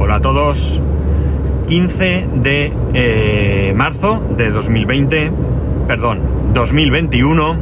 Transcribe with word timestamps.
Hola 0.00 0.16
a 0.16 0.20
todos. 0.20 0.80
15 1.66 2.28
de 2.36 2.72
eh, 2.94 3.72
marzo 3.74 4.22
de 4.36 4.50
2020, 4.50 5.32
perdón, 5.88 6.20
2021, 6.54 7.56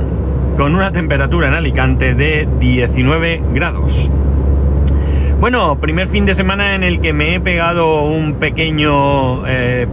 con 0.59 0.75
una 0.75 0.93
temperatura 0.93 1.49
en 1.49 1.55
Alicante 1.55 2.15
de 2.15 2.47
19 2.61 3.43
grados. 3.55 4.11
Bueno, 5.41 5.81
primer 5.81 6.09
fin 6.09 6.27
de 6.27 6.35
semana 6.35 6.75
en 6.75 6.83
el 6.83 7.01
que 7.01 7.15
me 7.15 7.35
he 7.35 7.41
pegado 7.41 8.03
un 8.03 8.35
pequeño 8.35 9.47
eh, 9.47 9.87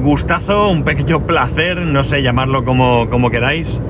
gustazo, 0.00 0.70
un 0.70 0.84
pequeño 0.84 1.26
placer, 1.26 1.82
no 1.82 2.02
sé 2.02 2.22
llamarlo 2.22 2.64
como, 2.64 3.10
como 3.10 3.30
queráis, 3.30 3.82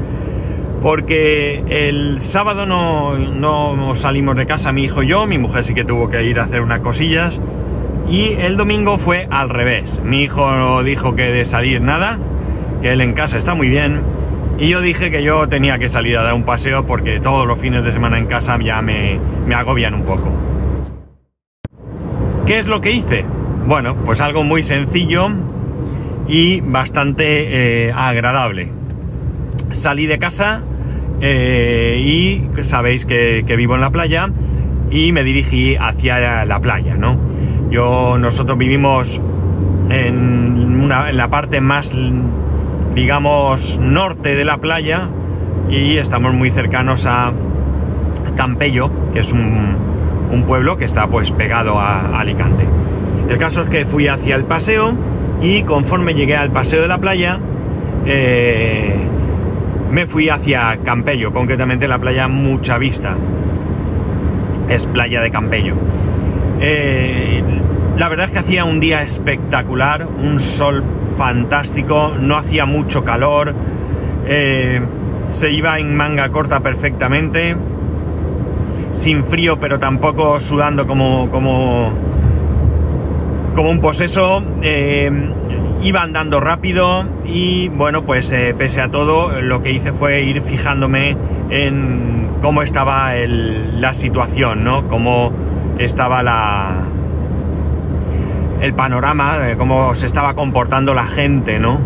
porque 0.82 1.62
el 1.68 2.20
sábado 2.20 2.66
no, 2.66 3.16
no 3.16 3.94
salimos 3.94 4.34
de 4.34 4.46
casa 4.46 4.72
mi 4.72 4.82
hijo 4.82 5.04
y 5.04 5.08
yo, 5.08 5.26
mi 5.26 5.38
mujer 5.38 5.62
sí 5.62 5.74
que 5.74 5.84
tuvo 5.84 6.10
que 6.10 6.24
ir 6.24 6.40
a 6.40 6.42
hacer 6.42 6.60
unas 6.60 6.80
cosillas, 6.80 7.40
y 8.08 8.34
el 8.38 8.56
domingo 8.56 8.98
fue 8.98 9.26
al 9.30 9.50
revés. 9.50 10.00
Mi 10.04 10.22
hijo 10.22 10.82
dijo 10.82 11.14
que 11.16 11.30
de 11.30 11.44
salir 11.44 11.80
nada, 11.80 12.18
que 12.82 12.92
él 12.92 13.00
en 13.00 13.14
casa 13.14 13.38
está 13.38 13.54
muy 13.54 13.68
bien, 13.68 14.02
y 14.58 14.68
yo 14.68 14.80
dije 14.80 15.10
que 15.10 15.22
yo 15.22 15.48
tenía 15.48 15.78
que 15.78 15.88
salir 15.88 16.16
a 16.16 16.22
dar 16.22 16.34
un 16.34 16.44
paseo 16.44 16.86
porque 16.86 17.20
todos 17.20 17.46
los 17.46 17.58
fines 17.58 17.84
de 17.84 17.90
semana 17.90 18.18
en 18.18 18.26
casa 18.26 18.58
ya 18.62 18.82
me, 18.82 19.18
me 19.46 19.54
agobian 19.54 19.94
un 19.94 20.04
poco. 20.04 20.30
¿Qué 22.46 22.58
es 22.58 22.66
lo 22.66 22.80
que 22.80 22.92
hice? 22.92 23.24
Bueno, 23.66 23.96
pues 24.04 24.20
algo 24.20 24.44
muy 24.44 24.62
sencillo 24.62 25.28
y 26.28 26.60
bastante 26.60 27.86
eh, 27.86 27.92
agradable. 27.92 28.70
Salí 29.70 30.06
de 30.06 30.18
casa 30.18 30.62
eh, 31.20 32.00
y 32.04 32.62
sabéis 32.62 33.06
que, 33.06 33.42
vivo 33.56 33.74
en 33.74 33.80
la 33.80 33.90
playa 33.90 34.28
y 34.90 35.12
me 35.12 35.24
dirigí 35.24 35.76
hacia 35.80 36.44
la 36.44 36.60
playa, 36.60 36.96
¿no? 36.96 37.18
Yo, 37.74 38.18
nosotros 38.18 38.56
vivimos 38.56 39.20
en, 39.90 40.80
una, 40.80 41.10
en 41.10 41.16
la 41.16 41.28
parte 41.28 41.60
más, 41.60 41.92
digamos, 42.94 43.80
norte 43.80 44.36
de 44.36 44.44
la 44.44 44.58
playa 44.58 45.08
y 45.68 45.96
estamos 45.96 46.34
muy 46.34 46.52
cercanos 46.52 47.04
a 47.04 47.32
Campello, 48.36 48.92
que 49.12 49.18
es 49.18 49.32
un, 49.32 50.44
pueblo 50.46 50.76
que 50.76 50.84
está 50.84 51.08
pues 51.08 51.32
pegado 51.32 51.80
a, 51.80 52.20
Alicante. 52.20 52.64
El 53.28 53.38
caso 53.38 53.62
es 53.62 53.68
que 53.68 53.84
fui 53.84 54.06
hacia 54.06 54.36
el 54.36 54.44
paseo 54.44 54.94
y 55.42 55.62
conforme 55.62 56.14
llegué 56.14 56.36
al 56.36 56.52
paseo 56.52 56.80
de 56.80 56.86
la 56.86 56.98
playa, 56.98 57.40
eh, 58.06 59.00
me 59.90 60.06
fui 60.06 60.28
hacia 60.28 60.78
Campello, 60.84 61.32
concretamente 61.32 61.88
la 61.88 61.98
playa 61.98 62.28
Mucha 62.28 62.78
Vista. 62.78 63.16
Es 64.68 64.86
playa 64.86 65.20
de 65.20 65.32
Campello. 65.32 65.74
Eh, 66.60 67.42
la 67.96 68.08
verdad 68.08 68.26
es 68.26 68.32
que 68.32 68.38
hacía 68.38 68.64
un 68.64 68.80
día 68.80 69.02
espectacular, 69.02 70.06
un 70.06 70.40
sol 70.40 70.82
fantástico, 71.16 72.12
no 72.18 72.36
hacía 72.36 72.66
mucho 72.66 73.04
calor, 73.04 73.54
eh, 74.26 74.80
se 75.28 75.52
iba 75.52 75.78
en 75.78 75.94
manga 75.96 76.28
corta 76.30 76.60
perfectamente 76.60 77.56
sin 78.90 79.24
frío, 79.24 79.58
pero 79.58 79.78
tampoco 79.78 80.38
sudando 80.40 80.86
como, 80.86 81.30
como, 81.30 81.92
como 83.54 83.70
un 83.70 83.80
poseso. 83.80 84.42
Eh, 84.62 85.10
iba 85.82 86.02
andando 86.02 86.40
rápido 86.40 87.04
y 87.26 87.68
bueno, 87.68 88.04
pues 88.04 88.34
pese 88.56 88.80
a 88.80 88.90
todo, 88.90 89.42
lo 89.42 89.60
que 89.60 89.70
hice 89.70 89.92
fue 89.92 90.22
ir 90.22 90.40
fijándome 90.40 91.14
en 91.50 92.28
cómo 92.40 92.62
estaba 92.62 93.12
la 93.14 93.92
situación, 93.92 94.64
¿no? 94.64 94.88
Cómo 94.88 95.32
estaba 95.78 96.22
la, 96.22 96.84
el 98.60 98.74
panorama, 98.74 99.38
cómo 99.56 99.94
se 99.94 100.06
estaba 100.06 100.34
comportando 100.34 100.94
la 100.94 101.06
gente, 101.06 101.58
¿no? 101.58 101.80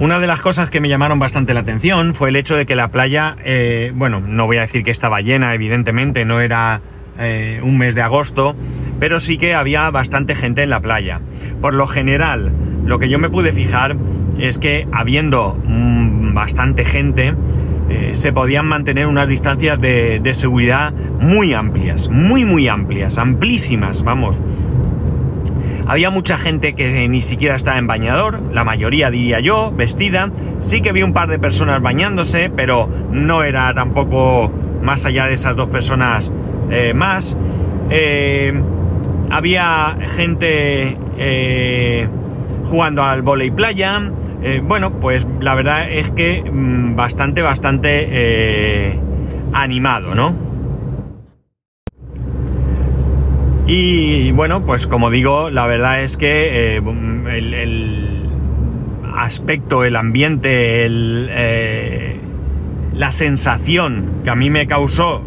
Una 0.00 0.20
de 0.20 0.28
las 0.28 0.40
cosas 0.40 0.70
que 0.70 0.80
me 0.80 0.88
llamaron 0.88 1.18
bastante 1.18 1.54
la 1.54 1.60
atención 1.60 2.14
fue 2.14 2.28
el 2.28 2.36
hecho 2.36 2.54
de 2.54 2.66
que 2.66 2.76
la 2.76 2.88
playa, 2.88 3.36
eh, 3.44 3.90
bueno, 3.96 4.20
no 4.20 4.46
voy 4.46 4.58
a 4.58 4.60
decir 4.60 4.84
que 4.84 4.92
estaba 4.92 5.20
llena, 5.20 5.54
evidentemente, 5.54 6.24
no 6.24 6.40
era 6.40 6.80
eh, 7.18 7.60
un 7.64 7.78
mes 7.78 7.96
de 7.96 8.02
agosto, 8.02 8.54
pero 9.00 9.18
sí 9.18 9.38
que 9.38 9.54
había 9.54 9.90
bastante 9.90 10.36
gente 10.36 10.62
en 10.62 10.70
la 10.70 10.78
playa. 10.78 11.20
Por 11.60 11.74
lo 11.74 11.88
general, 11.88 12.52
lo 12.84 13.00
que 13.00 13.08
yo 13.08 13.18
me 13.18 13.28
pude 13.28 13.52
fijar 13.52 13.96
es 14.38 14.58
que 14.58 14.86
habiendo 14.92 15.60
mm, 15.64 16.32
bastante 16.32 16.84
gente, 16.84 17.34
eh, 17.88 18.10
se 18.14 18.32
podían 18.32 18.66
mantener 18.66 19.06
unas 19.06 19.28
distancias 19.28 19.80
de, 19.80 20.20
de 20.20 20.34
seguridad 20.34 20.92
muy 20.92 21.54
amplias, 21.54 22.08
muy, 22.08 22.44
muy 22.44 22.68
amplias, 22.68 23.18
amplísimas, 23.18 24.02
vamos. 24.02 24.38
Había 25.88 26.10
mucha 26.10 26.36
gente 26.36 26.74
que 26.74 27.08
ni 27.08 27.22
siquiera 27.22 27.56
estaba 27.56 27.78
en 27.78 27.86
bañador, 27.86 28.42
la 28.52 28.62
mayoría 28.62 29.10
diría 29.10 29.40
yo, 29.40 29.72
vestida. 29.72 30.30
Sí 30.58 30.82
que 30.82 30.92
vi 30.92 31.02
un 31.02 31.14
par 31.14 31.30
de 31.30 31.38
personas 31.38 31.80
bañándose, 31.80 32.50
pero 32.54 32.90
no 33.10 33.42
era 33.42 33.72
tampoco 33.72 34.52
más 34.82 35.06
allá 35.06 35.26
de 35.26 35.34
esas 35.34 35.56
dos 35.56 35.68
personas 35.68 36.30
eh, 36.70 36.92
más. 36.92 37.34
Eh, 37.88 38.52
había 39.30 39.96
gente 40.14 40.98
jugando 42.64 43.02
al 43.02 43.22
volei 43.22 43.50
playa. 43.50 44.10
bueno, 44.62 45.00
pues 45.00 45.26
la 45.40 45.54
verdad 45.54 45.90
es 45.90 46.10
que 46.10 46.42
mm, 46.42 46.94
bastante, 46.96 47.42
bastante 47.42 48.98
animado, 49.52 50.14
¿no? 50.14 50.48
Y 53.68 54.32
bueno, 54.32 54.64
pues 54.64 54.86
como 54.86 55.10
digo, 55.10 55.50
la 55.50 55.66
verdad 55.66 56.02
es 56.02 56.16
que 56.16 56.76
eh, 56.76 56.82
el, 57.30 58.30
aspecto, 59.14 59.84
el 59.84 59.94
ambiente, 59.94 60.86
eh, 60.88 62.16
la 62.94 63.12
sensación 63.12 64.22
que 64.24 64.30
a 64.30 64.34
mí 64.34 64.48
me 64.48 64.66
causó 64.66 65.22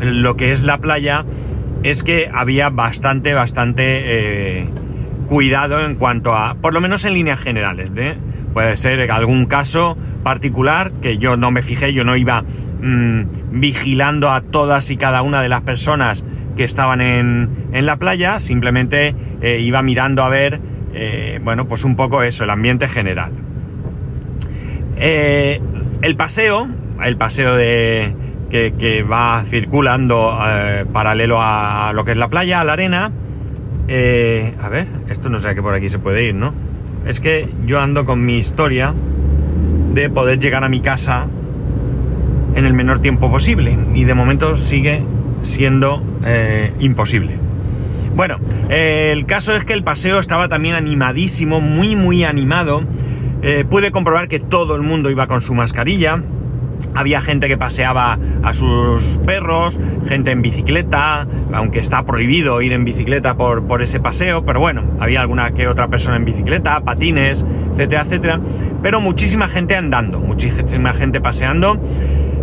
lo 0.00 0.36
que 0.36 0.50
es 0.50 0.64
la 0.64 0.78
playa 0.78 1.24
es 1.84 2.02
que 2.02 2.28
había 2.34 2.70
bastante, 2.70 3.34
bastante 3.34 3.84
eh, 3.84 4.68
cuidado 5.26 5.80
en 5.80 5.96
cuanto 5.96 6.34
a, 6.34 6.54
por 6.54 6.72
lo 6.72 6.80
menos 6.80 7.04
en 7.04 7.14
líneas 7.14 7.40
generales, 7.40 7.90
puede 8.52 8.76
ser 8.76 9.10
algún 9.10 9.46
caso 9.46 9.96
particular 10.22 10.92
que 11.02 11.18
yo 11.18 11.36
no 11.36 11.50
me 11.50 11.62
fijé, 11.62 11.92
yo 11.92 12.04
no 12.04 12.16
iba 12.16 12.42
mm, 12.42 13.60
vigilando 13.60 14.30
a 14.30 14.40
todas 14.40 14.90
y 14.90 14.96
cada 14.96 15.22
una 15.22 15.42
de 15.42 15.48
las 15.48 15.60
personas 15.62 16.24
que 16.56 16.64
estaban 16.64 17.00
en, 17.00 17.68
en 17.72 17.86
la 17.86 17.96
playa, 17.96 18.38
simplemente 18.38 19.14
eh, 19.40 19.60
iba 19.60 19.82
mirando 19.82 20.24
a 20.24 20.28
ver, 20.28 20.60
eh, 20.94 21.38
bueno, 21.44 21.68
pues 21.68 21.84
un 21.84 21.94
poco 21.94 22.22
eso, 22.22 22.44
el 22.44 22.50
ambiente 22.50 22.88
general. 22.88 23.32
Eh, 24.96 25.60
el 26.02 26.16
paseo, 26.16 26.68
el 27.02 27.16
paseo 27.16 27.54
de, 27.54 28.14
que, 28.50 29.02
va 29.02 29.44
circulando 29.48 30.38
paralelo 30.92 31.38
a 31.40 31.92
lo 31.94 32.04
que 32.04 32.12
es 32.12 32.16
la 32.16 32.28
playa, 32.28 32.62
a 32.62 32.64
la 32.64 32.72
arena, 32.72 33.12
a 33.88 34.68
ver, 34.68 34.86
esto 35.08 35.30
no 35.30 35.38
sé 35.38 35.54
que 35.54 35.62
por 35.62 35.74
aquí 35.74 35.88
se 35.88 35.98
puede 35.98 36.24
ir, 36.24 36.34
¿no? 36.34 36.52
Es 37.06 37.20
que 37.20 37.48
yo 37.66 37.80
ando 37.80 38.04
con 38.04 38.24
mi 38.24 38.38
historia 38.38 38.94
de 39.94 40.10
poder 40.10 40.38
llegar 40.38 40.64
a 40.64 40.68
mi 40.68 40.80
casa 40.80 41.26
en 42.56 42.64
el 42.64 42.72
menor 42.72 43.00
tiempo 43.00 43.30
posible 43.30 43.78
y 43.94 44.04
de 44.04 44.14
momento 44.14 44.56
sigue 44.56 45.02
siendo 45.42 46.02
eh, 46.24 46.72
imposible. 46.80 47.38
Bueno, 48.14 48.38
el 48.70 49.26
caso 49.26 49.54
es 49.54 49.64
que 49.64 49.74
el 49.74 49.84
paseo 49.84 50.18
estaba 50.18 50.48
también 50.48 50.74
animadísimo, 50.74 51.60
muy 51.60 51.96
muy 51.96 52.24
animado. 52.24 52.82
Eh, 53.42 53.64
pude 53.68 53.90
comprobar 53.90 54.28
que 54.28 54.40
todo 54.40 54.74
el 54.74 54.82
mundo 54.82 55.10
iba 55.10 55.26
con 55.26 55.42
su 55.42 55.54
mascarilla. 55.54 56.22
Había 56.94 57.20
gente 57.20 57.48
que 57.48 57.56
paseaba 57.56 58.18
a 58.42 58.54
sus 58.54 59.18
perros, 59.26 59.78
gente 60.08 60.30
en 60.30 60.42
bicicleta, 60.42 61.26
aunque 61.52 61.78
está 61.78 62.04
prohibido 62.04 62.62
ir 62.62 62.72
en 62.72 62.84
bicicleta 62.84 63.36
por, 63.36 63.66
por 63.66 63.82
ese 63.82 64.00
paseo, 64.00 64.44
pero 64.44 64.60
bueno, 64.60 64.82
había 65.00 65.20
alguna 65.20 65.52
que 65.52 65.68
otra 65.68 65.88
persona 65.88 66.16
en 66.16 66.24
bicicleta, 66.24 66.80
patines, 66.80 67.44
etcétera, 67.72 68.02
etcétera. 68.02 68.40
Pero 68.82 69.00
muchísima 69.00 69.48
gente 69.48 69.76
andando, 69.76 70.20
muchísima 70.20 70.92
gente 70.92 71.20
paseando 71.20 71.80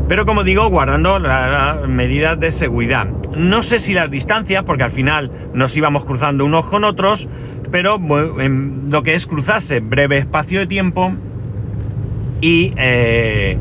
pero 0.07 0.25
como 0.25 0.43
digo, 0.43 0.69
guardando 0.69 1.17
las 1.17 1.87
medidas 1.87 2.39
de 2.39 2.51
seguridad. 2.51 3.07
No 3.35 3.63
sé 3.63 3.79
si 3.79 3.93
las 3.93 4.11
distancias, 4.11 4.63
porque 4.63 4.83
al 4.83 4.91
final 4.91 5.31
nos 5.53 5.75
íbamos 5.77 6.03
cruzando 6.05 6.45
unos 6.45 6.65
con 6.65 6.83
otros, 6.83 7.27
pero 7.71 7.99
lo 7.99 9.03
que 9.03 9.15
es 9.15 9.25
cruzarse 9.25 9.79
breve 9.79 10.17
espacio 10.19 10.59
de 10.59 10.67
tiempo 10.67 11.13
y, 12.41 12.73
eh, 12.75 13.57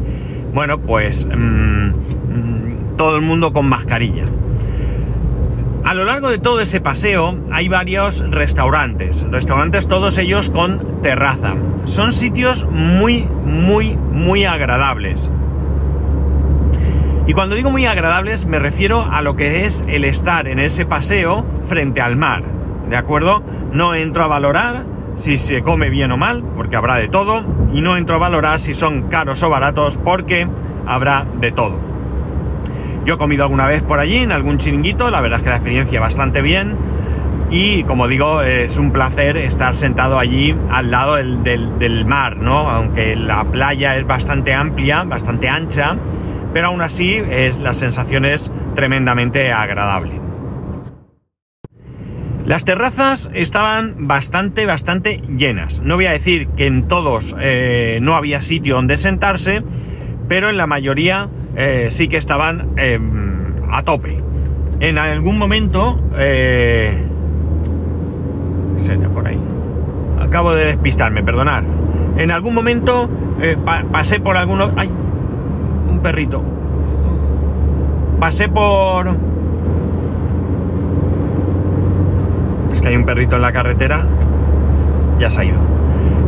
bueno, 0.53 0.79
pues 0.79 1.27
mm, 1.27 1.89
mm, 1.89 2.97
todo 2.97 3.17
el 3.17 3.23
mundo 3.23 3.53
con 3.53 3.67
mascarilla. 3.67 4.25
A 5.85 5.95
lo 5.95 6.05
largo 6.05 6.31
de 6.31 6.39
todo 6.39 6.61
ese 6.61 6.81
paseo 6.81 7.37
hay 7.51 7.69
varios 7.69 8.25
restaurantes, 8.31 9.27
restaurantes 9.31 9.89
todos 9.89 10.17
ellos 10.19 10.51
con 10.51 11.03
terraza. 11.03 11.57
Son 11.85 12.13
sitios 12.13 12.65
muy, 12.71 13.27
muy, 13.45 13.97
muy 13.97 14.45
agradables. 14.45 15.31
Y 17.27 17.33
cuando 17.33 17.57
digo 17.57 17.71
muy 17.71 17.87
agradables 17.87 18.47
me 18.47 18.59
refiero 18.59 19.03
a 19.11 19.23
lo 19.23 19.37
que 19.37 19.65
es 19.65 19.85
el 19.89 20.05
estar 20.05 20.47
en 20.47 20.59
ese 20.59 20.87
paseo 20.87 21.45
frente 21.67 22.01
al 22.01 22.17
mar, 22.17 22.45
¿de 22.89 22.97
acuerdo? 22.97 23.43
No 23.73 23.95
entro 23.95 24.25
a 24.25 24.29
valorar 24.29 24.85
si 25.15 25.39
se 25.39 25.63
come 25.63 25.91
bien 25.91 26.13
o 26.13 26.17
mal, 26.17 26.43
porque 26.57 26.77
habrá 26.77 26.97
de 26.97 27.09
todo, 27.09 27.45
y 27.73 27.81
no 27.81 27.97
entro 27.97 28.17
a 28.17 28.19
valorar 28.19 28.59
si 28.59 28.75
son 28.75 29.09
caros 29.09 29.43
o 29.43 29.51
baratos, 29.51 29.99
porque 30.03 30.49
habrá 30.87 31.27
de 31.41 31.53
todo. 31.53 31.79
Yo 33.05 33.15
he 33.15 33.19
comido 33.19 33.45
alguna 33.45 33.67
vez 33.67 33.83
por 33.83 33.99
allí, 33.99 34.19
en 34.19 34.33
algún 34.33 34.59
chiringuito, 34.59 35.11
la 35.11 35.21
verdad 35.21 35.39
es 35.39 35.43
que 35.43 35.51
la 35.51 35.57
experiencia 35.57 36.01
bastante 36.01 36.41
bien, 36.41 36.77
y 37.53 37.83
como 37.85 38.09
digo, 38.09 38.41
es 38.41 38.79
un 38.79 38.93
placer 38.93 39.37
estar 39.37 39.75
sentado 39.75 40.19
allí 40.19 40.57
al 40.71 40.91
lado 40.91 41.17
del, 41.17 42.05
mar, 42.07 42.39
¿no? 42.39 42.71
Aunque 42.71 43.15
la 43.15 43.45
playa 43.45 43.97
es 43.97 44.07
bastante 44.07 44.55
amplia, 44.55 45.05
bastante 45.05 45.51
ancha, 45.51 45.97
pero 46.55 46.69
aún 46.69 46.81
así 46.81 47.23
es, 47.31 47.59
la 47.59 47.75
sensación 47.75 48.25
es 48.25 48.51
tremendamente 48.75 49.53
agradable. 49.53 50.22
Las 52.53 52.67
terrazas 52.67 53.31
estaban 53.33 54.07
bastante, 54.07 54.67
bastante 54.67 55.23
llenas. 55.27 55.81
No 55.83 55.95
voy 55.95 56.05
a 56.05 56.13
decir 56.13 56.49
que 56.49 56.67
en 56.67 56.87
todos 56.87 57.35
eh, 57.41 57.99
no 58.03 58.15
había 58.15 58.43
sitio 58.43 58.75
donde 58.75 58.99
sentarse, 58.99 59.63
pero 60.29 60.51
en 60.51 60.59
la 60.59 60.67
mayoría 60.67 61.31
eh, 61.57 61.87
sí 61.89 62.09
que 62.09 62.19
estaban 62.19 62.75
em, 62.77 63.55
a 63.73 63.85
tope. 63.85 64.23
En 64.81 64.99
algún 64.99 65.39
momento... 65.39 65.99
Eh, 66.15 67.03
por 69.15 69.27
ahí. 69.27 69.39
Acabo 70.21 70.53
de 70.53 70.67
despistarme, 70.67 71.23
perdonar. 71.23 71.65
En 72.19 72.31
algún 72.31 72.53
momento 72.53 73.09
pasé 73.91 74.21
por 74.21 74.37
algunos... 74.37 74.73
¡Ay! 74.77 74.91
Un 75.89 76.01
perrito. 76.03 76.45
Pasé 78.21 78.51
por 78.51 79.32
es 82.73 82.81
que 82.81 82.89
hay 82.89 82.97
un 82.97 83.05
perrito 83.05 83.37
en 83.37 83.43
la 83.43 83.53
carretera, 83.53 84.07
ya 85.19 85.31
se 85.31 85.41
ha 85.41 85.45
ido. 85.45 85.61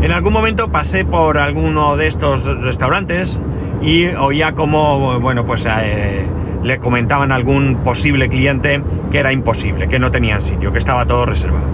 En 0.02 0.12
algún 0.12 0.32
momento 0.32 0.70
pasé 0.70 1.04
por 1.04 1.38
alguno 1.38 1.96
de 1.96 2.06
estos 2.06 2.44
restaurantes 2.44 3.40
y 3.80 4.06
oía 4.06 4.52
como, 4.52 5.18
bueno, 5.20 5.46
pues 5.46 5.66
eh, 5.66 6.26
le 6.62 6.78
comentaban 6.78 7.32
a 7.32 7.36
algún 7.36 7.76
posible 7.82 8.28
cliente 8.28 8.82
que 9.10 9.18
era 9.18 9.32
imposible, 9.32 9.88
que 9.88 9.98
no 9.98 10.10
tenían 10.10 10.42
sitio, 10.42 10.72
que 10.72 10.78
estaba 10.78 11.06
todo 11.06 11.24
reservado. 11.24 11.68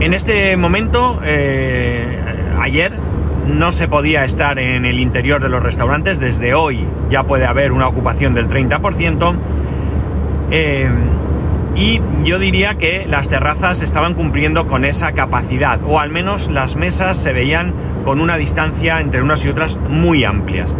En 0.00 0.14
este 0.14 0.56
momento, 0.56 1.20
eh, 1.22 2.18
ayer, 2.58 2.94
no 3.46 3.72
se 3.72 3.88
podía 3.88 4.24
estar 4.24 4.58
en 4.58 4.86
el 4.86 5.00
interior 5.00 5.42
de 5.42 5.50
los 5.50 5.62
restaurantes, 5.62 6.18
desde 6.18 6.54
hoy 6.54 6.88
ya 7.10 7.24
puede 7.24 7.44
haber 7.44 7.72
una 7.72 7.88
ocupación 7.88 8.32
del 8.32 8.48
30%. 8.48 9.36
Eh, 10.50 10.88
y 11.76 12.00
yo 12.24 12.38
diría 12.38 12.76
que 12.76 13.06
las 13.06 13.28
terrazas 13.28 13.82
estaban 13.82 14.14
cumpliendo 14.14 14.66
con 14.66 14.84
esa 14.84 15.12
capacidad, 15.12 15.80
o 15.84 16.00
al 16.00 16.10
menos 16.10 16.50
las 16.50 16.76
mesas 16.76 17.16
se 17.16 17.32
veían 17.32 17.74
con 18.04 18.20
una 18.20 18.36
distancia 18.36 19.00
entre 19.00 19.22
unas 19.22 19.44
y 19.44 19.48
otras 19.48 19.76
muy 19.88 20.24
amplias. 20.24 20.74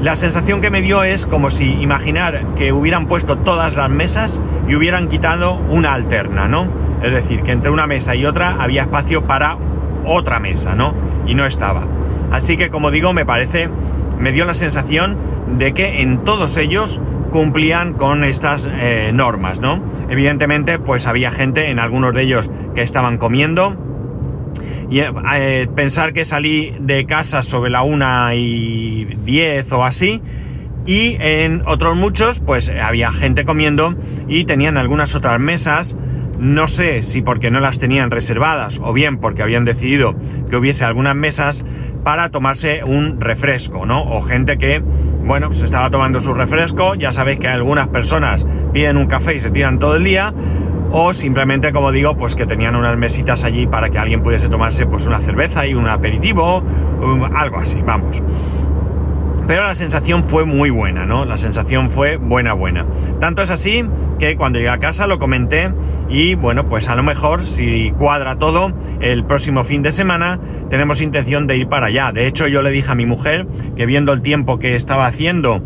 La 0.00 0.16
sensación 0.16 0.60
que 0.60 0.70
me 0.70 0.82
dio 0.82 1.02
es 1.02 1.24
como 1.24 1.50
si 1.50 1.72
imaginar 1.80 2.54
que 2.56 2.72
hubieran 2.72 3.06
puesto 3.06 3.38
todas 3.38 3.76
las 3.76 3.88
mesas 3.88 4.40
y 4.68 4.74
hubieran 4.74 5.08
quitado 5.08 5.54
una 5.54 5.94
alterna, 5.94 6.48
¿no? 6.48 6.68
Es 7.02 7.12
decir, 7.12 7.42
que 7.42 7.52
entre 7.52 7.70
una 7.70 7.86
mesa 7.86 8.14
y 8.14 8.26
otra 8.26 8.62
había 8.62 8.82
espacio 8.82 9.24
para 9.24 9.56
otra 10.04 10.40
mesa, 10.40 10.74
¿no? 10.74 10.94
Y 11.26 11.34
no 11.34 11.46
estaba. 11.46 11.86
Así 12.30 12.56
que 12.56 12.70
como 12.70 12.90
digo, 12.90 13.12
me 13.12 13.24
parece, 13.24 13.70
me 14.18 14.32
dio 14.32 14.44
la 14.44 14.54
sensación 14.54 15.16
de 15.56 15.72
que 15.72 16.02
en 16.02 16.24
todos 16.24 16.56
ellos 16.56 17.00
cumplían 17.34 17.94
con 17.94 18.22
estas 18.22 18.70
eh, 18.70 19.10
normas, 19.12 19.58
¿no? 19.58 19.82
Evidentemente, 20.08 20.78
pues 20.78 21.08
había 21.08 21.32
gente, 21.32 21.68
en 21.68 21.80
algunos 21.80 22.14
de 22.14 22.22
ellos, 22.22 22.48
que 22.76 22.82
estaban 22.82 23.18
comiendo. 23.18 23.76
Y 24.88 25.00
eh, 25.00 25.68
pensar 25.74 26.12
que 26.12 26.24
salí 26.24 26.76
de 26.78 27.06
casa 27.06 27.42
sobre 27.42 27.72
la 27.72 27.82
una 27.82 28.36
y 28.36 29.16
10 29.24 29.72
o 29.72 29.82
así, 29.82 30.22
y 30.86 31.16
en 31.18 31.62
otros 31.66 31.96
muchos, 31.96 32.38
pues 32.38 32.68
había 32.68 33.10
gente 33.10 33.44
comiendo 33.44 33.96
y 34.28 34.44
tenían 34.44 34.76
algunas 34.76 35.16
otras 35.16 35.40
mesas. 35.40 35.96
No 36.38 36.68
sé 36.68 37.02
si 37.02 37.20
porque 37.20 37.50
no 37.50 37.58
las 37.58 37.80
tenían 37.80 38.12
reservadas 38.12 38.80
o 38.80 38.92
bien 38.92 39.18
porque 39.18 39.42
habían 39.42 39.64
decidido 39.64 40.14
que 40.48 40.56
hubiese 40.56 40.84
algunas 40.84 41.16
mesas 41.16 41.64
para 42.04 42.28
tomarse 42.30 42.84
un 42.84 43.20
refresco, 43.20 43.86
¿no? 43.86 44.04
O 44.04 44.22
gente 44.22 44.56
que 44.56 44.84
bueno, 45.24 45.52
se 45.52 45.64
estaba 45.64 45.90
tomando 45.90 46.20
su 46.20 46.34
refresco, 46.34 46.94
ya 46.94 47.10
sabéis 47.10 47.38
que 47.38 47.48
algunas 47.48 47.88
personas 47.88 48.46
piden 48.72 48.96
un 48.96 49.06
café 49.06 49.34
y 49.34 49.38
se 49.38 49.50
tiran 49.50 49.78
todo 49.78 49.96
el 49.96 50.04
día, 50.04 50.34
o 50.90 51.12
simplemente, 51.12 51.72
como 51.72 51.90
digo, 51.92 52.16
pues 52.16 52.36
que 52.36 52.46
tenían 52.46 52.76
unas 52.76 52.96
mesitas 52.96 53.42
allí 53.42 53.66
para 53.66 53.90
que 53.90 53.98
alguien 53.98 54.22
pudiese 54.22 54.48
tomarse 54.48 54.86
pues 54.86 55.06
una 55.06 55.18
cerveza 55.18 55.66
y 55.66 55.74
un 55.74 55.88
aperitivo, 55.88 56.62
algo 57.34 57.56
así, 57.58 57.80
vamos. 57.82 58.22
Pero 59.46 59.66
la 59.66 59.74
sensación 59.74 60.26
fue 60.26 60.46
muy 60.46 60.70
buena, 60.70 61.04
¿no? 61.04 61.26
La 61.26 61.36
sensación 61.36 61.90
fue 61.90 62.16
buena, 62.16 62.54
buena. 62.54 62.86
Tanto 63.20 63.42
es 63.42 63.50
así 63.50 63.84
que 64.18 64.36
cuando 64.36 64.58
llegué 64.58 64.70
a 64.70 64.78
casa 64.78 65.06
lo 65.06 65.18
comenté 65.18 65.70
y 66.08 66.34
bueno, 66.34 66.66
pues 66.68 66.88
a 66.88 66.94
lo 66.94 67.02
mejor 67.02 67.42
si 67.42 67.90
cuadra 67.92 68.38
todo, 68.38 68.72
el 69.00 69.24
próximo 69.24 69.64
fin 69.64 69.82
de 69.82 69.92
semana 69.92 70.40
tenemos 70.70 71.02
intención 71.02 71.46
de 71.46 71.58
ir 71.58 71.68
para 71.68 71.86
allá. 71.86 72.10
De 72.12 72.26
hecho, 72.26 72.46
yo 72.46 72.62
le 72.62 72.70
dije 72.70 72.90
a 72.90 72.94
mi 72.94 73.04
mujer 73.04 73.46
que 73.76 73.84
viendo 73.84 74.14
el 74.14 74.22
tiempo 74.22 74.58
que 74.58 74.76
estaba 74.76 75.06
haciendo 75.06 75.62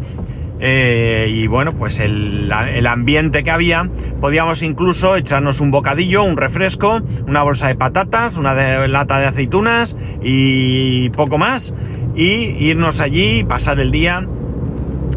eh, 0.61 1.27
y 1.31 1.47
bueno, 1.47 1.73
pues 1.75 2.01
el, 2.01 2.53
el, 2.75 2.87
ambiente 2.89 3.45
que 3.45 3.51
había, 3.51 3.89
podíamos 4.21 4.63
incluso 4.63 5.15
echarnos 5.15 5.61
un 5.61 5.71
bocadillo, 5.71 6.25
un 6.25 6.37
refresco, 6.37 7.01
una 7.29 7.45
bolsa 7.45 7.69
de 7.69 7.77
patatas, 7.77 8.37
una 8.39 8.55
lata 8.89 9.21
de 9.21 9.27
aceitunas 9.27 9.97
y 10.21 11.11
poco 11.11 11.39
más 11.39 11.73
y 12.19 12.57
irnos 12.59 13.01
allí, 13.01 13.45
pasar 13.45 13.79
el 13.79 13.93
día, 13.93 14.27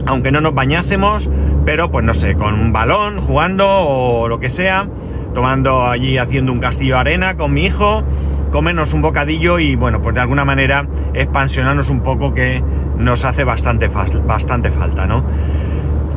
aunque 0.06 0.31
no 0.31 0.39
nos 0.39 0.53
bañásemos, 0.53 1.30
pero 1.65 1.89
pues 1.89 2.06
no 2.06 2.13
sé, 2.13 2.36
con 2.36 2.53
un 2.53 2.71
balón, 2.71 3.19
jugando 3.19 3.68
o 3.68 4.27
lo 4.27 4.39
que 4.39 4.51
sea, 4.51 4.88
tomando 5.33 5.88
allí, 5.88 6.19
haciendo 6.19 6.51
un 6.51 6.59
castillo 6.59 6.94
de 6.94 7.00
arena 7.01 7.38
con 7.38 7.53
mi 7.53 7.65
hijo, 7.65 8.03
comernos 8.51 8.94
un 8.94 9.01
bocadillo 9.01 9.57
y 9.57 9.75
bueno, 9.75 10.03
pues 10.03 10.13
de 10.13 10.21
alguna 10.21 10.45
manera 10.45 10.86
expansionarnos 11.15 11.89
un 11.89 12.01
poco 12.01 12.36
que 12.36 12.63
nos 13.00 13.25
hace 13.25 13.44
bastante, 13.45 13.88
bastante 13.88 14.69
falta, 14.69 15.07
¿no? 15.07 15.25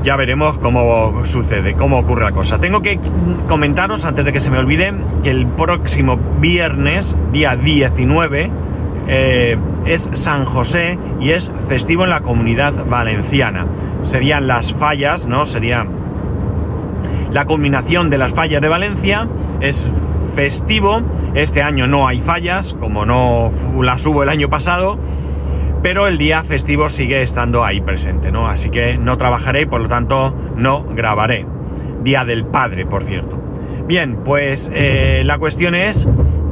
Ya 0.03 0.17
veremos 0.17 0.59
cómo 0.59 1.25
sucede, 1.25 1.73
cómo 1.73 1.99
ocurre 1.99 2.25
la 2.25 2.33
cosa. 2.33 2.61
Tengo 2.61 2.83
que 2.83 3.01
comentaros, 3.49 4.05
antes 4.05 4.27
de 4.27 4.35
que 4.35 4.41
se 4.41 4.51
me 4.51 4.59
olvide, 4.59 4.93
que 5.23 5.31
el 5.31 5.47
próximo 5.47 6.19
viernes, 6.41 7.17
día 7.33 7.57
19, 7.57 8.51
eh, 9.09 9.57
es 9.85 10.09
San 10.15 10.45
José 10.45 10.99
y 11.21 11.31
es 11.31 11.51
festivo 11.69 12.05
en 12.05 12.11
la 12.11 12.21
comunidad 12.21 12.87
valenciana. 12.87 13.67
Serían 14.03 14.47
las 14.47 14.73
fallas, 14.73 15.27
¿no? 15.27 15.45
Sería 15.45 15.87
la 17.31 17.45
culminación 17.45 18.11
de 18.11 18.19
las 18.19 18.33
fallas 18.33 18.63
de 18.63 18.69
Valencia. 18.69 19.29
Es 19.61 19.87
festivo. 20.35 21.03
Este 21.35 21.63
año 21.63 21.87
no 21.87 22.07
hay 22.07 22.21
fallas, 22.21 22.75
como 22.79 23.05
no 23.05 23.51
las 23.81 24.05
hubo 24.07 24.23
el 24.23 24.29
año 24.29 24.49
pasado. 24.49 24.99
Pero 25.83 26.07
el 26.07 26.17
día 26.17 26.43
festivo 26.45 26.89
sigue 26.89 27.23
estando 27.23 27.63
ahí 27.65 27.81
presente, 27.81 28.33
¿no? 28.33 28.49
Así 28.49 28.71
que 28.71 28.97
no 28.97 29.19
trabajaré 29.19 29.63
y 29.63 29.67
por 29.67 29.83
lo 29.83 29.89
tanto 29.89 30.35
no 30.57 30.85
grabaré. 30.85 31.47
Día 32.03 32.25
del 32.25 32.47
Padre, 32.47 32.87
por 32.87 33.05
cierto. 33.05 33.41
Bien, 33.87 34.17
pues 34.25 34.71
eh, 34.73 35.23
la 35.27 35.37
cuestión 35.37 35.75
es 35.75 36.09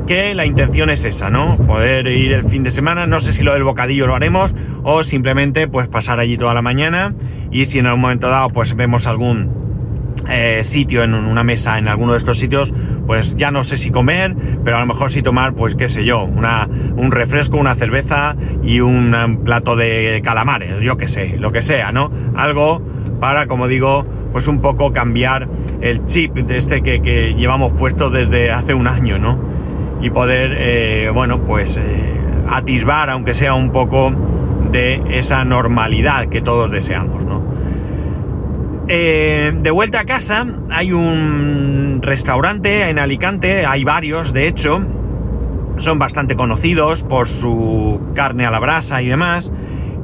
que 0.06 0.34
la 0.34 0.46
intención 0.46 0.90
es 0.90 1.04
esa, 1.04 1.30
¿no? 1.30 1.56
Poder 1.56 2.06
ir 2.06 2.32
el 2.32 2.44
fin 2.44 2.62
de 2.62 2.70
semana, 2.70 3.06
no 3.06 3.20
sé 3.20 3.32
si 3.32 3.44
lo 3.44 3.52
del 3.52 3.64
bocadillo 3.64 4.06
lo 4.06 4.14
haremos 4.14 4.54
o 4.82 5.02
simplemente 5.02 5.68
pues 5.68 5.88
pasar 5.88 6.18
allí 6.18 6.36
toda 6.36 6.54
la 6.54 6.62
mañana 6.62 7.14
y 7.50 7.64
si 7.66 7.78
en 7.78 7.86
algún 7.86 8.00
momento 8.02 8.28
dado 8.28 8.50
pues 8.50 8.74
vemos 8.74 9.06
algún 9.06 9.62
eh, 10.28 10.62
sitio 10.62 11.02
en 11.02 11.14
una 11.14 11.42
mesa 11.42 11.78
en 11.78 11.88
alguno 11.88 12.12
de 12.12 12.18
estos 12.18 12.38
sitios, 12.38 12.72
pues 13.06 13.36
ya 13.36 13.50
no 13.50 13.64
sé 13.64 13.76
si 13.76 13.90
comer, 13.90 14.34
pero 14.64 14.76
a 14.76 14.80
lo 14.80 14.86
mejor 14.86 15.10
sí 15.10 15.22
tomar, 15.22 15.54
pues 15.54 15.74
qué 15.74 15.88
sé 15.88 16.04
yo, 16.04 16.24
una, 16.24 16.66
un 16.66 17.10
refresco, 17.10 17.56
una 17.56 17.74
cerveza 17.74 18.36
y 18.62 18.80
un 18.80 19.40
plato 19.44 19.74
de 19.76 20.20
calamares, 20.22 20.80
yo 20.80 20.96
qué 20.96 21.08
sé, 21.08 21.36
lo 21.38 21.52
que 21.52 21.62
sea, 21.62 21.92
¿no? 21.92 22.10
Algo 22.36 22.82
para, 23.20 23.46
como 23.46 23.68
digo, 23.68 24.06
pues 24.32 24.46
un 24.46 24.60
poco 24.60 24.92
cambiar 24.92 25.48
el 25.80 26.04
chip 26.06 26.34
de 26.34 26.56
este 26.56 26.82
que, 26.82 27.02
que 27.02 27.34
llevamos 27.34 27.72
puesto 27.72 28.10
desde 28.10 28.50
hace 28.50 28.74
un 28.74 28.86
año, 28.86 29.18
¿no? 29.18 29.51
Y 30.02 30.10
poder, 30.10 30.56
eh, 30.58 31.10
bueno, 31.14 31.42
pues 31.42 31.76
eh, 31.78 32.20
atisbar, 32.48 33.08
aunque 33.08 33.32
sea 33.32 33.54
un 33.54 33.70
poco, 33.70 34.12
de 34.72 35.02
esa 35.10 35.44
normalidad 35.44 36.28
que 36.28 36.40
todos 36.40 36.70
deseamos, 36.70 37.24
¿no? 37.24 37.42
Eh, 38.88 39.52
de 39.54 39.70
vuelta 39.70 40.00
a 40.00 40.04
casa, 40.04 40.46
hay 40.70 40.92
un 40.92 42.00
restaurante 42.02 42.90
en 42.90 42.98
Alicante, 42.98 43.64
hay 43.64 43.84
varios, 43.84 44.32
de 44.32 44.48
hecho, 44.48 44.82
son 45.76 45.98
bastante 45.98 46.34
conocidos 46.34 47.04
por 47.04 47.28
su 47.28 48.00
carne 48.14 48.44
a 48.44 48.50
la 48.50 48.58
brasa 48.58 49.02
y 49.02 49.08
demás, 49.08 49.52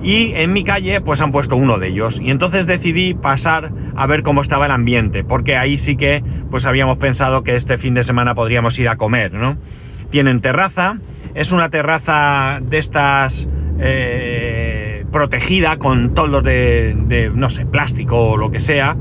y 0.01 0.33
en 0.37 0.53
mi 0.53 0.63
calle 0.63 1.01
pues 1.01 1.21
han 1.21 1.33
puesto 1.33 1.57
uno 1.57 1.79
de 1.79 1.89
ellos 1.89 2.21
y 2.23 2.31
entonces 2.31 2.67
decidí 2.67 3.15
pasar 3.15 3.73
a 3.97 4.07
ver 4.07 4.23
cómo 4.23 4.43
estaba 4.43 4.67
el 4.67 4.71
ambiente 4.71 5.25
porque 5.25 5.57
ahí 5.57 5.77
sí 5.77 5.97
que 5.97 6.23
pues 6.53 6.67
habíamos 6.67 6.99
pensado 6.99 7.43
que 7.43 7.57
este 7.57 7.79
fin 7.79 7.95
de 7.95 8.05
semana 8.05 8.37
podríamos 8.37 8.79
ir 8.79 8.89
a 8.89 8.97
comer, 8.97 9.33
¿no? 9.33 9.57
Tienen 10.11 10.41
terraza, 10.41 10.99
es 11.35 11.53
una 11.53 11.71
terraza 11.71 12.61
de 12.63 12.79
estas 12.79 13.49
eh, 13.79 15.05
protegida 15.13 15.77
con 15.77 16.15
toldos 16.15 16.45
de, 16.45 17.31
no 17.35 17.51
sé, 17.51 17.67
plástico 17.67 18.31
o 18.31 18.37
lo 18.37 18.51
que 18.51 18.61
sea. 18.61 18.97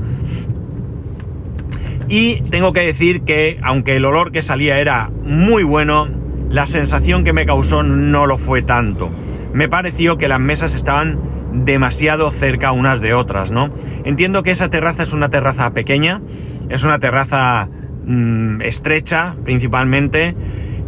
Y 2.08 2.40
tengo 2.50 2.72
que 2.72 2.80
decir 2.80 3.22
que 3.22 3.58
aunque 3.62 3.96
el 3.96 4.04
olor 4.04 4.32
que 4.32 4.42
salía 4.42 4.78
era 4.78 5.10
muy 5.24 5.62
bueno, 5.62 6.08
la 6.50 6.66
sensación 6.66 7.24
que 7.24 7.32
me 7.32 7.44
causó 7.44 7.82
no 7.82 8.26
lo 8.26 8.38
fue 8.38 8.62
tanto 8.62 9.10
me 9.52 9.68
pareció 9.68 10.18
que 10.18 10.28
las 10.28 10.40
mesas 10.40 10.74
estaban 10.74 11.18
demasiado 11.52 12.30
cerca 12.30 12.72
unas 12.72 13.00
de 13.00 13.14
otras, 13.14 13.50
¿no? 13.50 13.70
Entiendo 14.04 14.42
que 14.42 14.50
esa 14.50 14.68
terraza 14.68 15.02
es 15.02 15.12
una 15.12 15.30
terraza 15.30 15.72
pequeña, 15.72 16.20
es 16.68 16.84
una 16.84 16.98
terraza 16.98 17.68
mmm, 18.04 18.60
estrecha 18.62 19.36
principalmente, 19.44 20.34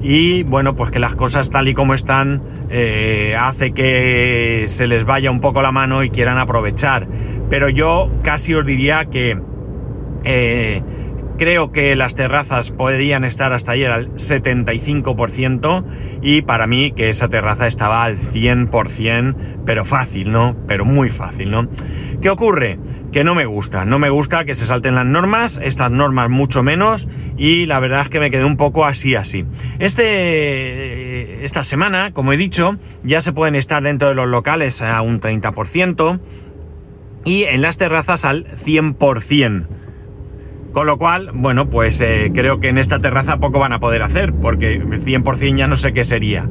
y 0.01 0.43
bueno, 0.45 0.75
pues 0.75 0.91
que 0.91 0.99
las 0.99 1.15
cosas 1.15 1.51
tal 1.51 1.69
y 1.69 1.75
como 1.75 1.95
están 1.95 2.43
eh, 2.71 3.37
hace 3.39 3.73
que 3.73 4.65
se 4.67 4.87
les 4.87 5.05
vaya 5.05 5.31
un 5.31 5.41
poco 5.41 5.61
la 5.61 5.73
mano 5.73 6.03
y 6.03 6.11
quieran 6.11 6.39
aprovechar. 6.39 7.07
Pero 7.49 7.69
yo 7.69 8.11
casi 8.23 8.55
os 8.55 8.65
diría 8.65 9.07
que 9.07 9.39
eh, 10.25 10.83
Creo 11.41 11.73
que 11.73 11.97
las 11.97 12.17
terrazas 12.17 12.71
podrían 12.71 13.25
estar 13.25 13.55
hasta 13.55 13.73
ayer 13.73 13.91
al 13.91 14.13
75% 14.17 15.85
y 16.21 16.43
para 16.43 16.67
mí 16.67 16.93
que 16.93 17.09
esa 17.09 17.31
terraza 17.31 17.67
estaba 17.67 18.05
al 18.05 18.19
100%, 18.21 19.63
pero 19.65 19.87
fácil, 19.87 20.33
¿no? 20.33 20.55
Pero 20.69 20.85
muy 20.85 21.09
fácil, 21.09 21.51
¿no? 21.51 21.67
¿Qué 22.21 22.29
ocurre? 22.29 22.79
Que 23.11 23.25
no 23.25 23.35
me 23.35 23.47
gusta, 23.47 23.87
no 23.87 23.99
me 23.99 24.11
gusta 24.11 24.45
que 24.45 24.55
se 24.55 24.67
salten 24.67 24.95
las 24.95 25.07
normas, 25.07 25.59
estas 25.63 25.91
normas 25.91 26.29
mucho 26.29 26.63
menos 26.63 27.09
y 27.39 27.65
la 27.65 27.81
verdad 27.81 28.03
es 28.03 28.11
que 28.11 28.21
me 28.21 28.31
quedé 28.31 28.45
un 28.45 28.59
poco 28.59 28.85
así 28.85 29.15
así. 29.15 29.47
Este, 29.79 31.43
esta 31.43 31.65
semana, 31.65 32.13
como 32.13 32.35
he 32.35 32.37
dicho, 32.37 32.77
ya 33.03 33.23
se 33.23 33.33
pueden 33.33 33.55
estar 33.55 33.83
dentro 33.83 34.11
de 34.11 34.15
los 34.15 34.29
locales 34.29 34.83
a 34.83 35.01
un 35.01 35.23
30% 35.23 36.21
y 37.25 37.45
en 37.45 37.63
las 37.63 37.79
terrazas 37.79 38.27
al 38.27 38.45
100%. 38.63 39.69
Con 40.73 40.87
lo 40.87 40.99
cual, 40.99 41.31
bueno, 41.35 41.69
pues 41.69 42.01
eh, 42.01 42.31
creo 42.33 42.61
que 42.61 42.69
en 42.69 42.79
esta 42.79 43.01
terraza 43.01 43.39
poco 43.39 43.59
van 43.59 43.73
a 43.73 43.81
poder 43.81 44.03
hacer, 44.03 44.33
porque 44.33 44.81
100% 44.81 45.57
ya 45.57 45.67
no 45.67 45.77
sé 45.77 45.93
qué 45.93 46.05
sería. 46.05 46.49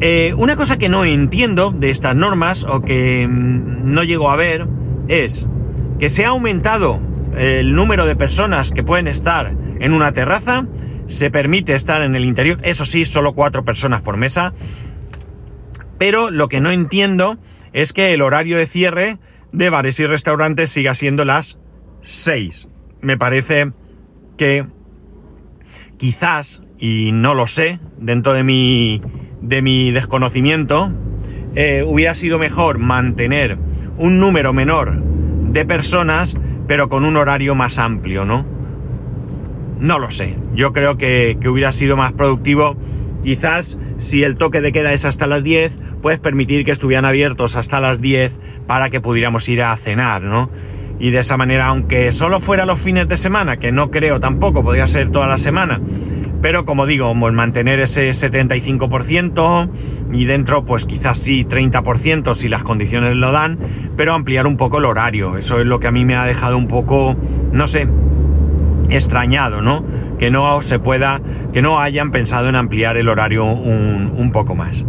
Eh, 0.00 0.34
una 0.36 0.56
cosa 0.56 0.78
que 0.78 0.88
no 0.88 1.04
entiendo 1.04 1.72
de 1.72 1.90
estas 1.90 2.14
normas, 2.14 2.64
o 2.64 2.82
que 2.82 3.26
mm, 3.28 3.92
no 3.92 4.04
llego 4.04 4.30
a 4.30 4.36
ver, 4.36 4.68
es 5.08 5.46
que 5.98 6.08
se 6.08 6.24
ha 6.24 6.28
aumentado 6.28 7.00
el 7.36 7.74
número 7.74 8.06
de 8.06 8.14
personas 8.14 8.70
que 8.70 8.84
pueden 8.84 9.08
estar 9.08 9.54
en 9.80 9.92
una 9.92 10.12
terraza, 10.12 10.66
se 11.06 11.30
permite 11.30 11.74
estar 11.74 12.02
en 12.02 12.14
el 12.14 12.24
interior, 12.24 12.60
eso 12.62 12.84
sí, 12.84 13.04
solo 13.04 13.34
cuatro 13.34 13.64
personas 13.64 14.02
por 14.02 14.16
mesa, 14.16 14.52
pero 15.98 16.30
lo 16.30 16.48
que 16.48 16.60
no 16.60 16.70
entiendo 16.70 17.38
es 17.72 17.92
que 17.92 18.12
el 18.12 18.22
horario 18.22 18.56
de 18.56 18.66
cierre 18.66 19.18
de 19.52 19.70
bares 19.70 19.98
y 19.98 20.06
restaurantes 20.06 20.70
siga 20.70 20.94
siendo 20.94 21.24
las 21.24 21.58
6 22.02 22.68
me 23.02 23.18
parece 23.18 23.72
que 24.36 24.64
quizás, 25.98 26.62
y 26.78 27.10
no 27.12 27.34
lo 27.34 27.46
sé, 27.46 27.80
dentro 27.98 28.32
de 28.32 28.44
mi, 28.44 29.02
de 29.42 29.60
mi 29.60 29.90
desconocimiento, 29.90 30.90
eh, 31.54 31.84
hubiera 31.86 32.14
sido 32.14 32.38
mejor 32.38 32.78
mantener 32.78 33.58
un 33.98 34.18
número 34.18 34.52
menor 34.52 35.02
de 35.02 35.66
personas, 35.66 36.34
pero 36.66 36.88
con 36.88 37.04
un 37.04 37.16
horario 37.16 37.54
más 37.54 37.78
amplio, 37.78 38.24
¿no? 38.24 38.46
No 39.78 39.98
lo 39.98 40.10
sé. 40.10 40.36
Yo 40.54 40.72
creo 40.72 40.96
que, 40.96 41.36
que 41.40 41.48
hubiera 41.48 41.72
sido 41.72 41.96
más 41.96 42.12
productivo. 42.12 42.76
Quizás 43.22 43.78
si 43.98 44.22
el 44.22 44.36
toque 44.36 44.60
de 44.60 44.72
queda 44.72 44.92
es 44.92 45.04
hasta 45.04 45.26
las 45.26 45.42
10, 45.42 45.76
puedes 46.00 46.20
permitir 46.20 46.64
que 46.64 46.70
estuvieran 46.70 47.04
abiertos 47.04 47.56
hasta 47.56 47.80
las 47.80 48.00
10 48.00 48.32
para 48.66 48.90
que 48.90 49.00
pudiéramos 49.00 49.48
ir 49.48 49.62
a 49.62 49.76
cenar, 49.76 50.22
¿no? 50.22 50.50
Y 51.02 51.10
de 51.10 51.18
esa 51.18 51.36
manera, 51.36 51.66
aunque 51.66 52.12
solo 52.12 52.38
fuera 52.38 52.64
los 52.64 52.78
fines 52.80 53.08
de 53.08 53.16
semana, 53.16 53.56
que 53.56 53.72
no 53.72 53.90
creo 53.90 54.20
tampoco, 54.20 54.62
podría 54.62 54.86
ser 54.86 55.10
toda 55.10 55.26
la 55.26 55.36
semana, 55.36 55.80
pero 56.40 56.64
como 56.64 56.86
digo, 56.86 57.12
mantener 57.12 57.80
ese 57.80 58.08
75% 58.10 59.68
y 60.12 60.24
dentro 60.26 60.64
pues 60.64 60.86
quizás 60.86 61.18
sí 61.18 61.44
30% 61.44 62.34
si 62.34 62.48
las 62.48 62.62
condiciones 62.62 63.16
lo 63.16 63.32
dan, 63.32 63.58
pero 63.96 64.14
ampliar 64.14 64.46
un 64.46 64.56
poco 64.56 64.78
el 64.78 64.84
horario, 64.84 65.36
eso 65.36 65.58
es 65.58 65.66
lo 65.66 65.80
que 65.80 65.88
a 65.88 65.90
mí 65.90 66.04
me 66.04 66.14
ha 66.14 66.24
dejado 66.24 66.56
un 66.56 66.68
poco, 66.68 67.16
no 67.50 67.66
sé, 67.66 67.88
extrañado, 68.88 69.60
¿no? 69.60 69.84
Que 70.20 70.30
no 70.30 70.62
se 70.62 70.78
pueda, 70.78 71.20
que 71.52 71.62
no 71.62 71.80
hayan 71.80 72.12
pensado 72.12 72.48
en 72.48 72.54
ampliar 72.54 72.96
el 72.96 73.08
horario 73.08 73.44
un 73.44 74.30
poco 74.32 74.54
más. 74.54 74.86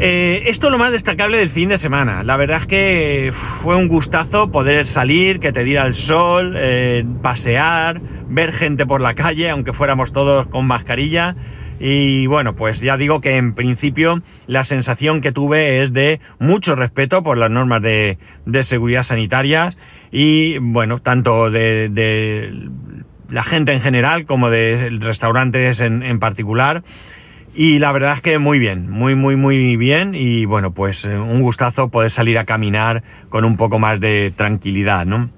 Eh, 0.00 0.44
esto 0.46 0.68
es 0.68 0.70
lo 0.70 0.78
más 0.78 0.92
destacable 0.92 1.38
del 1.38 1.50
fin 1.50 1.70
de 1.70 1.76
semana. 1.76 2.22
La 2.22 2.36
verdad 2.36 2.58
es 2.58 2.66
que 2.66 3.32
fue 3.34 3.74
un 3.74 3.88
gustazo 3.88 4.52
poder 4.52 4.86
salir, 4.86 5.40
que 5.40 5.50
te 5.50 5.64
diera 5.64 5.84
el 5.86 5.94
sol, 5.94 6.54
eh, 6.56 7.04
pasear, 7.20 8.00
ver 8.28 8.52
gente 8.52 8.86
por 8.86 9.00
la 9.00 9.14
calle, 9.14 9.50
aunque 9.50 9.72
fuéramos 9.72 10.12
todos 10.12 10.46
con 10.46 10.66
mascarilla. 10.68 11.34
Y 11.80 12.28
bueno, 12.28 12.54
pues 12.54 12.80
ya 12.80 12.96
digo 12.96 13.20
que 13.20 13.36
en 13.38 13.54
principio 13.54 14.22
la 14.46 14.62
sensación 14.62 15.20
que 15.20 15.32
tuve 15.32 15.82
es 15.82 15.92
de 15.92 16.20
mucho 16.38 16.76
respeto 16.76 17.24
por 17.24 17.36
las 17.36 17.50
normas 17.50 17.82
de, 17.82 18.18
seguridad 18.62 19.02
sanitarias 19.02 19.78
y 20.12 20.58
bueno, 20.58 21.00
tanto 21.00 21.50
de, 21.50 22.70
la 23.28 23.42
gente 23.42 23.72
en 23.72 23.80
general 23.80 24.26
como 24.26 24.48
de 24.48 24.90
restaurantes 25.00 25.80
en, 25.80 26.04
en 26.04 26.20
particular. 26.20 26.84
Y 27.54 27.78
la 27.78 27.92
verdad 27.92 28.12
es 28.12 28.20
que 28.20 28.38
muy 28.38 28.58
bien, 28.58 28.90
muy, 28.90 29.14
muy, 29.14 29.36
muy 29.36 29.76
bien. 29.76 30.14
Y 30.14 30.44
bueno, 30.44 30.72
pues 30.72 31.04
eh, 31.04 31.18
un 31.18 31.42
gustazo 31.42 31.88
poder 31.88 32.10
salir 32.10 32.38
a 32.38 32.44
caminar 32.44 33.02
con 33.28 33.44
un 33.44 33.56
poco 33.56 33.78
más 33.78 34.00
de 34.00 34.32
tranquilidad, 34.36 35.06
¿no? 35.06 35.30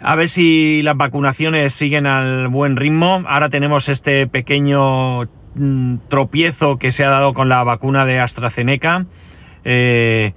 A 0.00 0.14
ver 0.14 0.28
si 0.28 0.82
las 0.82 0.96
vacunaciones 0.96 1.72
siguen 1.72 2.06
al 2.06 2.48
buen 2.48 2.76
ritmo. 2.76 3.24
Ahora 3.26 3.48
tenemos 3.48 3.88
este 3.88 4.26
pequeño 4.26 5.24
mm, 5.54 5.96
tropiezo 6.08 6.78
que 6.78 6.92
se 6.92 7.04
ha 7.04 7.10
dado 7.10 7.34
con 7.34 7.48
la 7.48 7.64
vacuna 7.64 8.04
de 8.04 8.20
AstraZeneca. 8.20 9.06
Eh, 9.64 10.34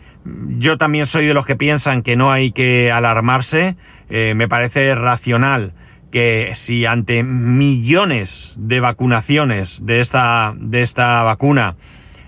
yo 0.58 0.78
también 0.78 1.06
soy 1.06 1.26
de 1.26 1.34
los 1.34 1.46
que 1.46 1.56
piensan 1.56 2.02
que 2.02 2.16
no 2.16 2.32
hay 2.32 2.52
que 2.52 2.92
alarmarse. 2.92 3.76
Eh, 4.10 4.34
me 4.36 4.48
parece 4.48 4.96
racional 4.96 5.74
que 6.12 6.52
si 6.54 6.86
ante 6.86 7.24
millones 7.24 8.56
de 8.60 8.80
vacunaciones 8.80 9.86
de 9.86 10.00
esta, 10.02 10.54
de 10.58 10.82
esta 10.82 11.24
vacuna 11.24 11.76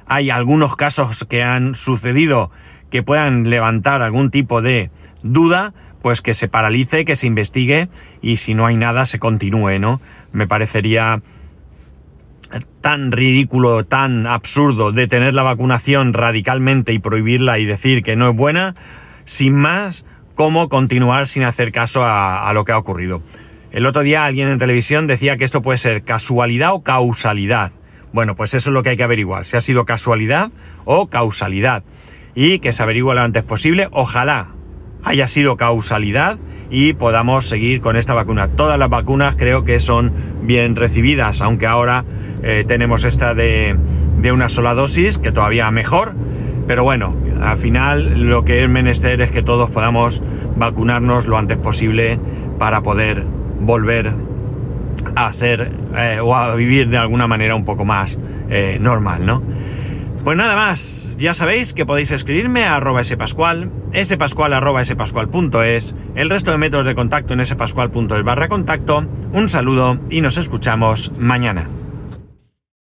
hay 0.06 0.30
algunos 0.30 0.76
casos 0.76 1.26
que 1.26 1.44
han 1.44 1.76
sucedido 1.76 2.52
que 2.90 3.04
puedan 3.04 3.50
levantar 3.50 4.02
algún 4.02 4.32
tipo 4.32 4.62
de 4.62 4.92
duda, 5.24 5.74
pues 6.02 6.22
que 6.22 6.34
se 6.34 6.48
paralice, 6.48 7.06
que 7.06 7.16
se 7.16 7.28
investigue 7.28 7.90
y 8.22 8.38
si 8.38 8.54
no 8.54 8.66
hay 8.66 8.76
nada 8.76 9.06
se 9.06 9.20
continúe, 9.20 9.80
¿no? 9.80 10.02
Me 10.32 10.48
parecería 10.48 11.22
tan 12.82 13.12
ridículo, 13.12 13.86
tan 13.86 14.28
absurdo 14.28 14.92
detener 14.92 15.34
la 15.34 15.44
vacunación 15.44 16.14
radicalmente 16.14 16.94
y 16.94 17.00
prohibirla 17.00 17.58
y 17.58 17.66
decir 17.66 18.04
que 18.04 18.16
no 18.16 18.30
es 18.30 18.36
buena, 18.36 18.76
sin 19.26 19.56
más, 19.56 20.06
como 20.36 20.70
continuar 20.70 21.28
sin 21.28 21.44
hacer 21.44 21.72
caso 21.72 22.04
a, 22.04 22.48
a 22.48 22.54
lo 22.54 22.66
que 22.66 22.74
ha 22.74 22.78
ocurrido. 22.78 23.24
El 23.74 23.88
otro 23.88 24.04
día 24.04 24.26
alguien 24.26 24.50
en 24.50 24.60
televisión 24.60 25.08
decía 25.08 25.36
que 25.36 25.46
esto 25.46 25.64
puede 25.64 25.80
ser 25.80 26.04
casualidad 26.04 26.74
o 26.74 26.84
causalidad. 26.84 27.72
Bueno, 28.14 28.36
pues 28.36 28.54
eso 28.54 28.70
es 28.70 28.74
lo 28.76 28.84
que 28.84 28.90
hay 28.90 28.98
que 28.98 29.04
averiguar, 29.04 29.46
si 29.46 29.58
ha 29.58 29.62
sido 29.62 29.84
casualidad 29.84 30.52
o 30.86 31.08
causalidad. 31.08 31.84
Y 32.36 32.60
que 32.60 32.72
se 32.72 32.84
averigüe 32.84 33.16
lo 33.16 33.22
antes 33.22 33.42
posible. 33.42 33.88
Ojalá 33.90 34.50
haya 35.04 35.28
sido 35.28 35.58
causalidad 35.58 36.38
y 36.70 36.94
podamos 36.94 37.50
seguir 37.50 37.82
con 37.82 37.96
esta 37.96 38.14
vacuna. 38.14 38.50
Todas 38.50 38.78
las 38.78 38.90
vacunas 38.90 39.34
creo 39.36 39.64
que 39.64 39.80
son 39.80 40.14
bien 40.44 40.76
recibidas, 40.76 41.42
aunque 41.42 41.66
ahora 41.66 42.06
eh, 42.44 42.66
tenemos 42.68 43.06
esta 43.06 43.34
de, 43.34 43.76
de 44.20 44.32
una 44.32 44.50
sola 44.50 44.76
dosis, 44.76 45.18
que 45.18 45.32
todavía 45.32 45.72
mejor. 45.72 46.14
Pero 46.68 46.84
bueno, 46.84 47.16
al 47.42 47.58
final 47.58 48.30
lo 48.30 48.46
que 48.46 48.64
es 48.64 48.70
menester 48.70 49.20
es 49.22 49.32
que 49.32 49.42
todos 49.42 49.72
podamos 49.72 50.22
vacunarnos 50.58 51.26
lo 51.26 51.40
antes 51.40 51.58
posible 51.58 52.20
para 52.60 52.84
poder 52.84 53.33
volver 53.66 54.14
a 55.16 55.34
ser 55.34 55.72
eh, 55.96 56.20
o 56.22 56.36
a 56.36 56.56
vivir 56.56 56.90
de 56.90 56.98
alguna 56.98 57.28
manera 57.28 57.56
un 57.56 57.66
poco 57.66 57.86
más 57.86 58.18
eh, 58.50 58.78
normal, 58.80 59.26
¿no? 59.26 59.42
Pues 60.24 60.38
nada 60.38 60.56
más, 60.56 61.18
ya 61.20 61.34
sabéis 61.34 61.74
que 61.74 61.86
podéis 61.86 62.12
escribirme 62.12 62.64
a 62.64 62.78
arroba 62.78 63.04
spascual, 63.04 63.70
spascual 64.04 64.54
arroba 64.54 64.84
spascual.es, 64.86 65.96
el 66.16 66.30
resto 66.30 66.52
de 66.52 66.58
métodos 66.58 66.86
de 66.86 66.96
contacto 66.96 67.34
en 67.34 67.46
spascual.es 67.46 68.24
barra 68.24 68.48
contacto, 68.48 69.06
un 69.34 69.50
saludo 69.50 70.00
y 70.10 70.22
nos 70.22 70.38
escuchamos 70.38 71.12
mañana. 71.20 71.68